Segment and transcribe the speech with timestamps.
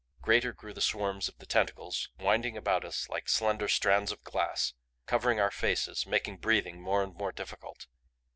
[0.19, 4.73] Greater grew the swarms of the tentacles winding about us like slender strands of glass,
[5.05, 7.85] covering our faces, making breathing more and more difficult.